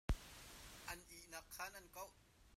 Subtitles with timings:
[0.93, 2.13] An ihnak khan an kauh.